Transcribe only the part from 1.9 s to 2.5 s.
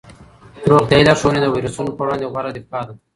په وړاندې